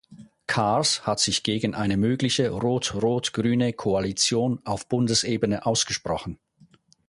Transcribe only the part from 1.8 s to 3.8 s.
mögliche rot-rot-grüne